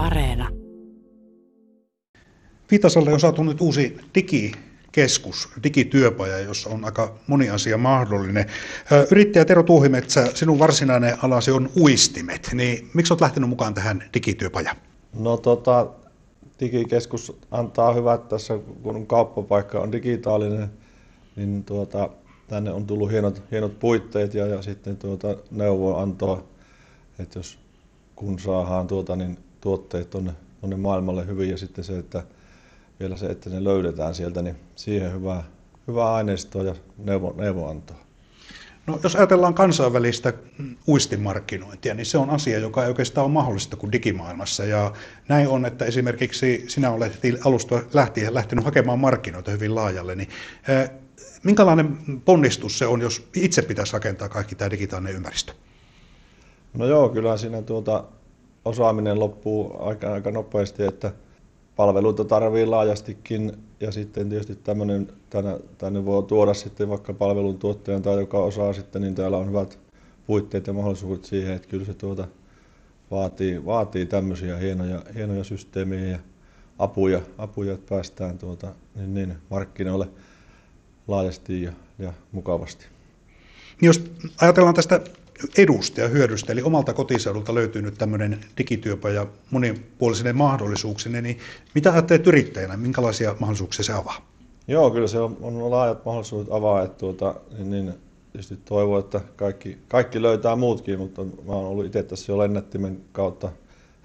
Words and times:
Areena. 0.00 0.48
Viitasalle 2.70 3.12
on 3.12 3.20
saatu 3.20 3.42
nyt 3.42 3.60
uusi 3.60 3.96
digikeskus, 4.14 5.48
digityöpaja, 5.62 6.38
jossa 6.38 6.70
on 6.70 6.84
aika 6.84 7.14
moni 7.26 7.50
asia 7.50 7.78
mahdollinen. 7.78 8.46
Yrittäjä 9.10 9.44
Tero 9.44 9.62
Tuuhimetsä, 9.62 10.26
sinun 10.34 10.58
varsinainen 10.58 11.16
alasi 11.22 11.50
on 11.50 11.70
uistimet, 11.80 12.50
niin 12.52 12.90
miksi 12.94 13.12
olet 13.12 13.20
lähtenyt 13.20 13.48
mukaan 13.48 13.74
tähän 13.74 14.04
digityöpajaan? 14.14 14.76
No 15.18 15.36
tota, 15.36 15.86
digikeskus 16.60 17.38
antaa 17.50 17.92
hyvät 17.92 18.28
tässä, 18.28 18.58
kun 18.82 19.06
kauppapaikka 19.06 19.80
on 19.80 19.92
digitaalinen, 19.92 20.70
niin 21.36 21.64
tuota, 21.64 22.10
tänne 22.48 22.72
on 22.72 22.86
tullut 22.86 23.10
hienot, 23.10 23.42
hienot 23.50 23.78
puitteet 23.78 24.34
ja, 24.34 24.46
ja 24.46 24.62
sitten 24.62 24.96
tuota, 24.96 25.36
neuvoantoa, 25.50 26.44
että 27.18 27.38
jos 27.38 27.58
kun 28.16 28.38
saadaan 28.38 28.86
tuota, 28.86 29.16
niin 29.16 29.38
tuotteet 29.60 30.10
tuonne, 30.10 30.32
tuonne 30.60 30.76
maailmalle 30.76 31.26
hyvin 31.26 31.50
ja 31.50 31.58
sitten 31.58 31.84
se, 31.84 31.98
että 31.98 32.22
vielä 33.00 33.16
se, 33.16 33.26
että 33.26 33.50
ne 33.50 33.64
löydetään 33.64 34.14
sieltä, 34.14 34.42
niin 34.42 34.56
siihen 34.76 35.12
hyvää, 35.12 35.42
hyvää 35.88 36.12
aineistoa 36.12 36.62
ja 36.62 36.74
neuvo, 36.98 37.34
neuvoantoa. 37.36 37.96
No, 38.86 39.00
jos 39.02 39.16
ajatellaan 39.16 39.54
kansainvälistä 39.54 40.32
uistimarkkinointia, 40.88 41.94
niin 41.94 42.06
se 42.06 42.18
on 42.18 42.30
asia, 42.30 42.58
joka 42.58 42.82
ei 42.82 42.88
oikeastaan 42.88 43.24
ole 43.24 43.32
mahdollista 43.32 43.76
kuin 43.76 43.92
digimaailmassa. 43.92 44.64
Ja 44.64 44.92
näin 45.28 45.48
on, 45.48 45.66
että 45.66 45.84
esimerkiksi 45.84 46.64
sinä 46.68 46.90
olet 46.90 47.18
alusta 47.44 47.82
lähtien 47.92 48.34
lähtenyt 48.34 48.64
hakemaan 48.64 48.98
markkinoita 48.98 49.50
hyvin 49.50 49.74
laajalle, 49.74 50.14
niin 50.14 50.28
minkälainen 51.42 51.98
ponnistus 52.24 52.78
se 52.78 52.86
on, 52.86 53.00
jos 53.00 53.28
itse 53.34 53.62
pitäisi 53.62 53.92
rakentaa 53.92 54.28
kaikki 54.28 54.54
tämä 54.54 54.70
digitaalinen 54.70 55.14
ympäristö? 55.14 55.52
No 56.74 56.86
joo, 56.86 57.08
kyllä 57.08 57.36
siinä 57.36 57.62
tuota 57.62 58.04
osaaminen 58.64 59.20
loppuu 59.20 59.76
aika, 59.78 60.12
aika 60.12 60.30
nopeasti, 60.30 60.82
että 60.82 61.12
palveluita 61.76 62.24
tarvii 62.24 62.66
laajastikin 62.66 63.52
ja 63.80 63.92
sitten 63.92 64.28
tietysti 64.28 64.56
tämmöinen, 64.56 65.08
tänne, 65.30 65.58
tänne 65.78 66.04
voi 66.04 66.22
tuoda 66.22 66.54
sitten 66.54 66.88
vaikka 66.88 67.12
palveluntuottajan 67.12 68.02
tai 68.02 68.20
joka 68.20 68.38
osaa 68.38 68.72
sitten, 68.72 69.02
niin 69.02 69.14
täällä 69.14 69.36
on 69.36 69.48
hyvät 69.48 69.78
puitteet 70.26 70.66
ja 70.66 70.72
mahdollisuudet 70.72 71.24
siihen, 71.24 71.54
että 71.54 71.68
kyllä 71.68 71.84
se 71.84 71.94
tuota 71.94 72.26
vaatii, 73.10 73.64
vaatii 73.64 74.06
tämmöisiä 74.06 74.56
hienoja, 74.56 75.02
hienoja 75.14 75.44
systeemejä 75.44 76.06
ja 76.06 76.18
apuja, 76.78 77.20
apuja 77.38 77.74
että 77.74 77.86
päästään 77.88 78.38
tuota, 78.38 78.74
niin, 78.94 79.14
niin, 79.14 79.34
markkinoille 79.50 80.08
laajasti 81.08 81.62
ja, 81.62 81.72
ja 81.98 82.12
mukavasti. 82.32 82.86
Jos 83.82 84.04
ajatellaan 84.40 84.74
tästä 84.74 85.00
edusta 85.58 86.00
ja 86.00 86.08
hyödystä, 86.08 86.52
eli 86.52 86.62
omalta 86.62 86.92
kotiseudulta 86.92 87.54
löytyy 87.54 87.82
nyt 87.82 87.98
tämmöinen 87.98 88.40
digityöpaja 88.58 89.26
monipuolisine 89.50 90.32
mahdollisuuksine, 90.32 91.20
niin 91.20 91.38
mitä 91.74 91.92
ajattelet 91.92 92.26
yrittäjänä, 92.26 92.76
minkälaisia 92.76 93.36
mahdollisuuksia 93.38 93.84
se 93.84 93.92
avaa? 93.92 94.30
Joo, 94.68 94.90
kyllä 94.90 95.08
se 95.08 95.18
on, 95.18 95.36
on 95.40 95.70
laajat 95.70 96.04
mahdollisuudet 96.04 96.52
avaa, 96.52 96.82
että 96.82 96.98
tuota, 96.98 97.34
niin, 97.58 97.70
niin, 97.70 97.94
tietysti 98.32 98.58
toivon, 98.64 99.00
että 99.00 99.20
kaikki, 99.36 99.78
kaikki 99.88 100.22
löytää 100.22 100.56
muutkin, 100.56 100.98
mutta 100.98 101.24
mä 101.24 101.52
oon 101.52 101.66
ollut 101.66 101.86
itse 101.86 102.02
tässä 102.02 102.32
jo 102.32 102.38
lennättimen 102.38 103.00
kautta 103.12 103.52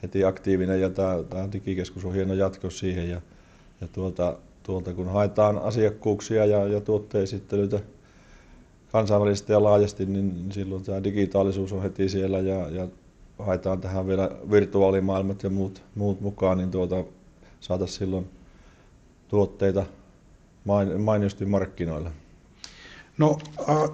heti 0.04 0.26
aktiivinen 0.26 0.82
ja 0.82 0.90
tämä, 0.90 1.24
tämä 1.30 1.52
digikeskus 1.52 2.06
on 2.06 2.14
hieno 2.14 2.34
jatko 2.34 2.70
siihen. 2.70 3.10
Ja, 3.10 3.22
ja 3.82 3.88
tuota, 3.88 4.38
tuolta 4.64 4.94
kun 4.94 5.10
haetaan 5.10 5.58
asiakkuuksia 5.58 6.46
ja, 6.46 6.68
ja 6.68 6.82
tuotteesittelyitä 6.82 7.80
kansainvälisesti 8.96 9.52
ja 9.52 9.64
laajasti, 9.64 10.06
niin 10.06 10.52
silloin 10.52 10.84
tämä 10.84 11.04
digitaalisuus 11.04 11.74
on 11.74 11.82
heti 11.82 12.10
siellä 12.10 12.40
ja, 12.40 12.70
ja 12.70 12.88
haetaan 13.40 13.82
tähän 13.82 14.08
vielä 14.08 14.32
virtuaalimaailmat 14.52 15.44
ja 15.44 15.50
muut, 15.50 15.82
muut 15.96 16.22
mukaan, 16.22 16.58
niin 16.58 16.72
tuota, 16.72 17.04
saataisiin 17.60 18.00
silloin 18.00 18.30
tuotteita 19.28 19.86
main, 20.66 21.02
mainiosti 21.02 21.46
markkinoille. 21.46 22.12
No, 23.18 23.38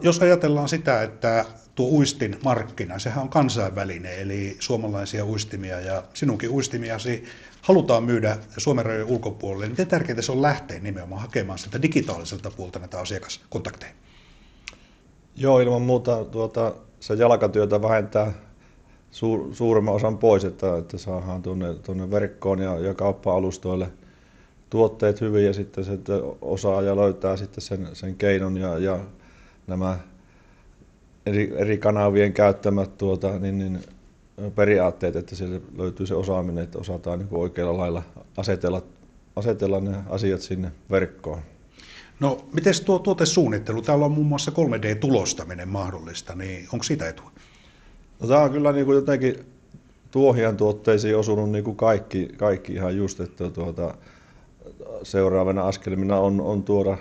jos 0.01 0.19
ajatellaan 0.19 0.69
sitä, 0.69 1.03
että 1.03 1.45
tuo 1.75 1.89
uistin 1.89 2.39
markkina, 2.43 2.99
sehän 2.99 3.23
on 3.23 3.29
kansainvälinen, 3.29 4.19
eli 4.19 4.55
suomalaisia 4.59 5.25
uistimia 5.25 5.79
ja 5.79 6.03
sinunkin 6.13 6.49
uistimiasi 6.49 7.23
halutaan 7.61 8.03
myydä 8.03 8.37
Suomen 8.57 8.85
rajojen 8.85 9.07
ulkopuolelle. 9.07 9.69
Miten 9.69 9.87
tärkeää 9.87 10.21
se 10.21 10.31
on 10.31 10.41
lähteä 10.41 10.79
nimenomaan 10.79 11.21
hakemaan 11.21 11.59
sitä 11.59 11.81
digitaaliselta 11.81 12.51
puolta 12.51 12.79
näitä 12.79 12.99
asiakaskontakteja? 12.99 13.93
Joo, 15.35 15.59
ilman 15.59 15.81
muuta 15.81 16.25
tuota, 16.25 16.73
se 16.99 17.13
jalkatyötä 17.13 17.81
vähentää 17.81 18.31
suur, 19.11 19.55
suurimman 19.55 19.93
osan 19.95 20.17
pois, 20.17 20.45
että, 20.45 20.77
että 20.77 20.97
saadaan 20.97 21.41
tuonne, 21.41 21.73
tuonne 21.73 22.11
verkkoon 22.11 22.59
ja, 22.59 22.79
ja 22.79 22.93
kauppa-alustoille 22.93 23.89
tuotteet 24.69 25.21
hyvin 25.21 25.45
ja 25.45 25.53
sitten 25.53 25.85
se 25.85 25.99
osaa 26.41 26.81
ja 26.81 26.95
löytää 26.95 27.37
sitten 27.37 27.61
sen, 27.61 27.87
sen 27.93 28.15
keinon 28.15 28.57
ja, 28.57 28.77
ja 28.77 28.99
nämä 29.67 29.99
eri, 31.25 31.53
eri 31.55 31.77
kanavien 31.77 32.33
käyttämät 32.33 32.97
tuota, 32.97 33.39
niin, 33.39 33.57
niin, 33.57 33.79
periaatteet, 34.55 35.15
että 35.15 35.35
siellä 35.35 35.59
löytyy 35.77 36.07
se 36.07 36.15
osaaminen, 36.15 36.63
että 36.63 36.79
osataan 36.79 37.19
niin 37.19 37.29
oikealla 37.31 37.77
lailla 37.77 38.03
asetella, 38.37 38.81
asetella 39.35 39.79
ne 39.79 39.97
asiat 40.09 40.41
sinne 40.41 40.71
verkkoon. 40.91 41.41
No, 42.21 42.45
miten 42.53 42.73
tuo 42.85 42.99
tuotesuunnittelu? 42.99 43.81
Täällä 43.81 44.05
on 44.05 44.11
muun 44.11 44.27
muassa 44.27 44.51
3D-tulostaminen 44.51 45.67
mahdollista, 45.67 46.35
niin 46.35 46.67
onko 46.73 46.83
sitä 46.83 47.09
etua? 47.09 47.31
No, 48.19 48.27
tämä 48.27 48.41
on 48.41 48.51
kyllä 48.51 48.71
niin 48.71 48.85
kuin 48.85 48.95
jotenkin 48.95 49.35
tuohian 50.11 50.57
tuotteisiin 50.57 51.17
osunut 51.17 51.49
niin 51.49 51.63
kuin 51.63 51.77
kaikki, 51.77 52.29
kaikki 52.37 52.73
ihan 52.73 52.97
just, 52.97 53.19
että 53.19 53.49
tuota, 53.49 53.93
seuraavana 55.03 55.61
askelmina 55.61 56.19
on, 56.19 56.41
on 56.41 56.63
tuoda 56.63 56.97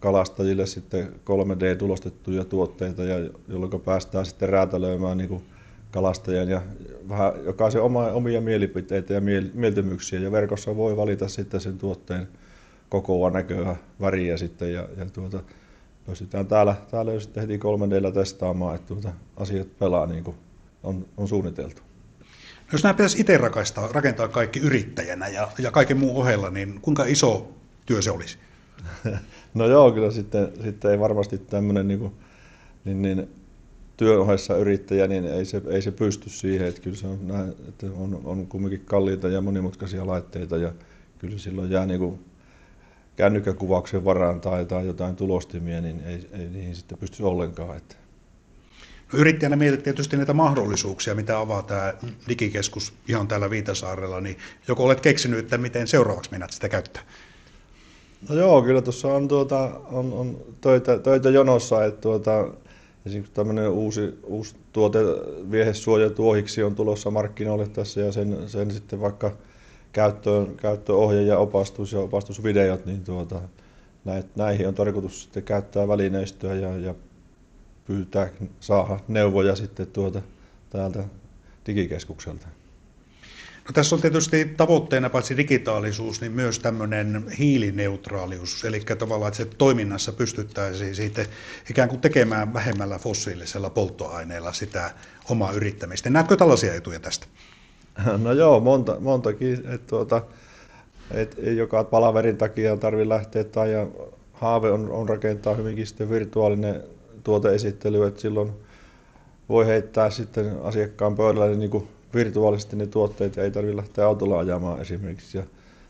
kalastajille 0.00 0.66
sitten 0.66 1.08
3D-tulostettuja 1.08 2.44
tuotteita, 2.44 3.04
ja 3.04 3.30
jolloin 3.48 3.80
päästään 3.80 4.26
sitten 4.26 4.48
räätälöimään 4.48 5.18
niin 5.18 5.28
kuin 5.28 5.42
kalastajan 5.90 6.48
ja 6.48 6.62
vähän 7.08 7.32
jokaisen 7.44 7.82
omia 8.14 8.40
mielipiteitä 8.40 9.14
ja 9.14 9.20
mieltymyksiä, 9.54 10.20
ja 10.20 10.32
verkossa 10.32 10.76
voi 10.76 10.96
valita 10.96 11.28
sitten 11.28 11.60
sen 11.60 11.78
tuotteen 11.78 12.28
kokoa, 12.92 13.30
näköä, 13.30 13.76
väriä 14.00 14.36
sitten 14.36 14.72
ja, 14.72 14.88
ja 14.96 15.06
tuota, 15.12 15.42
pystytään 16.06 16.46
täällä, 16.46 16.76
täällä 16.90 17.12
jo 17.12 17.20
sitten 17.20 17.40
heti 17.40 17.58
3 17.58 17.90
d 17.90 18.12
testaamaan, 18.12 18.74
että 18.74 18.88
tuota, 18.88 19.12
asiat 19.36 19.78
pelaa 19.78 20.06
niin 20.06 20.24
kuin 20.24 20.36
on, 20.82 21.06
on 21.16 21.28
suunniteltu. 21.28 21.82
No 22.20 22.68
jos 22.72 22.82
nämä 22.82 22.94
pitäisi 22.94 23.20
itse 23.20 23.38
rakentaa, 23.38 23.88
rakentaa 23.92 24.28
kaikki 24.28 24.60
yrittäjänä 24.60 25.28
ja, 25.28 25.48
ja 25.58 25.70
kaiken 25.70 25.96
muun 25.96 26.16
ohella, 26.16 26.50
niin 26.50 26.80
kuinka 26.82 27.04
iso 27.04 27.52
työ 27.86 28.02
se 28.02 28.10
olisi? 28.10 28.38
no 29.54 29.66
joo, 29.66 29.92
kyllä 29.92 30.10
sitten, 30.10 30.52
sitten 30.62 30.90
ei 30.90 30.98
varmasti 30.98 31.38
tämmöinen 31.38 31.88
niin 31.88 32.00
kuin, 32.00 32.12
niin, 32.84 33.02
niin, 33.02 33.28
työn 33.96 34.20
ohessa 34.20 34.56
yrittäjä, 34.56 35.06
niin 35.06 35.24
ei 35.24 35.44
se, 35.44 35.62
ei 35.66 35.82
se 35.82 35.90
pysty 35.90 36.30
siihen, 36.30 36.66
että 36.68 36.80
kyllä 36.80 36.96
se 36.96 37.06
on, 37.06 37.28
näin, 37.28 37.48
että 37.68 37.86
on, 37.96 38.20
on 38.24 38.46
kumminkin 38.46 38.84
kalliita 38.84 39.28
ja 39.28 39.40
monimutkaisia 39.40 40.06
laitteita 40.06 40.56
ja 40.56 40.72
kyllä 41.18 41.38
silloin 41.38 41.70
jää 41.70 41.86
niin 41.86 42.00
kuin 42.00 42.31
kännykkäkuvauksen 43.16 44.04
varaan 44.04 44.40
tai, 44.40 44.64
tai 44.64 44.86
jotain 44.86 45.16
tulostimia, 45.16 45.80
niin 45.80 46.02
ei, 46.06 46.28
ei 46.32 46.48
niihin 46.48 46.76
sitten 46.76 46.98
pysty 46.98 47.22
ollenkaan. 47.22 47.76
Että. 47.76 47.96
No, 49.12 49.18
yrittäjänä 49.18 49.56
mietit 49.56 49.82
tietysti 49.82 50.16
näitä 50.16 50.32
mahdollisuuksia, 50.32 51.14
mitä 51.14 51.38
avaa 51.38 51.62
tämä 51.62 51.94
digikeskus 52.28 52.92
ihan 53.08 53.28
täällä 53.28 53.50
Viitasaarella, 53.50 54.20
niin 54.20 54.38
joko 54.68 54.84
olet 54.84 55.00
keksinyt, 55.00 55.38
että 55.38 55.58
miten 55.58 55.86
seuraavaksi 55.86 56.30
menet 56.30 56.50
sitä 56.50 56.68
käyttää? 56.68 57.02
No 58.28 58.34
joo, 58.34 58.62
kyllä 58.62 58.82
tuossa 58.82 59.08
on, 59.08 59.28
tuota, 59.28 59.80
on, 59.90 60.12
on 60.12 60.36
töitä, 60.60 60.98
töitä 60.98 61.30
jonossa, 61.30 61.84
että 61.84 62.00
tuota, 62.00 62.48
esimerkiksi 63.06 63.34
tämmöinen 63.34 63.68
uusi, 63.68 64.18
uusi 64.22 64.56
tuote 64.72 64.98
viehesuojatuohiksi 65.50 66.62
on 66.62 66.74
tulossa 66.74 67.10
markkinoille 67.10 67.68
tässä 67.68 68.00
ja 68.00 68.12
sen, 68.12 68.38
sen 68.46 68.70
sitten 68.70 69.00
vaikka 69.00 69.32
käyttöön, 69.92 70.56
käyttöohje 70.56 71.22
ja 71.22 71.38
opastus 71.38 71.92
ja 71.92 72.00
opastusvideot, 72.00 72.86
niin 72.86 73.04
tuota, 73.04 73.40
näihin 74.36 74.68
on 74.68 74.74
tarkoitus 74.74 75.22
sitten 75.22 75.42
käyttää 75.42 75.88
välineistöä 75.88 76.54
ja, 76.54 76.76
ja 76.76 76.94
pyytää, 77.84 78.30
saada 78.60 79.00
neuvoja 79.08 79.56
sitten 79.56 79.86
tuota, 79.86 80.22
täältä 80.70 81.04
digikeskukselta. 81.66 82.46
No, 83.68 83.72
tässä 83.74 83.96
on 83.96 84.02
tietysti 84.02 84.44
tavoitteena 84.44 85.10
paitsi 85.10 85.36
digitaalisuus, 85.36 86.20
niin 86.20 86.32
myös 86.32 86.58
tämmöinen 86.58 87.28
hiilineutraalius, 87.38 88.64
eli 88.64 88.80
tavallaan, 88.80 89.28
että 89.28 89.36
se 89.36 89.44
toiminnassa 89.44 90.12
pystyttäisiin 90.12 90.94
siitä 90.94 91.26
ikään 91.70 91.88
kuin 91.88 92.00
tekemään 92.00 92.54
vähemmällä 92.54 92.98
fossiilisella 92.98 93.70
polttoaineella 93.70 94.52
sitä 94.52 94.90
omaa 95.28 95.52
yrittämistä. 95.52 96.10
Näetkö 96.10 96.36
tällaisia 96.36 96.74
etuja 96.74 97.00
tästä? 97.00 97.26
No 98.22 98.32
joo, 98.32 98.60
monta, 98.60 98.96
montakin. 99.00 99.54
Että 99.54 99.86
tuota, 99.86 100.22
et 101.10 101.36
joka 101.56 101.84
palaverin 101.84 102.36
takia 102.36 102.76
tarvitse 102.76 103.08
lähteä 103.08 103.44
tai 103.44 103.72
ja 103.72 103.86
haave 104.32 104.70
on, 104.70 104.90
on 104.90 105.08
rakentaa 105.08 105.54
hyvinkin 105.54 105.86
sitten 105.86 106.10
virtuaalinen 106.10 106.82
tuoteesittely, 107.24 108.06
että 108.06 108.20
silloin 108.20 108.52
voi 109.48 109.66
heittää 109.66 110.10
sitten 110.10 110.56
asiakkaan 110.62 111.16
pöydälle 111.16 111.56
niin 111.56 111.70
kuin 111.70 111.88
virtuaalisesti 112.14 112.76
ne 112.76 112.86
tuotteet 112.86 113.36
ja 113.36 113.42
ei 113.42 113.50
tarvitse 113.50 113.76
lähteä 113.76 114.06
autolla 114.06 114.38
ajamaan 114.38 114.80
esimerkiksi. 114.80 115.38
Ja, 115.38 115.44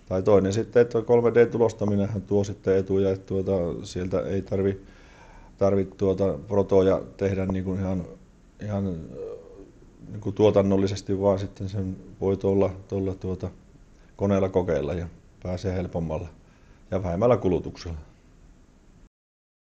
tai 0.09 0.23
toinen 0.23 0.53
sitten, 0.53 0.83
että 0.83 0.99
3D-tulostaminenhan 0.99 2.23
tuo 2.23 2.45
sitten 2.45 2.77
etuja, 2.77 3.11
että 3.11 3.27
tuota, 3.27 3.87
sieltä 3.87 4.21
ei 4.21 4.43
tarvi, 4.43 4.81
tarvi 5.59 5.85
tuota 5.97 6.39
protoja 6.49 7.03
tehdä 7.17 7.47
niin 7.47 7.65
kuin 7.65 7.81
ihan, 7.81 8.05
ihan 8.63 8.97
niin 10.09 10.21
kuin 10.21 10.35
tuotannollisesti, 10.35 11.21
vaan 11.21 11.39
sitten 11.39 11.69
sen 11.69 11.97
voi 12.21 12.37
tuolla, 12.37 12.71
tuolla 12.89 13.15
tuota, 13.15 13.51
koneella 14.17 14.49
kokeilla 14.49 14.95
ja 14.95 15.07
pääsee 15.43 15.75
helpommalla 15.75 16.29
ja 16.91 17.03
vähemmällä 17.03 17.37
kulutuksella. 17.37 17.99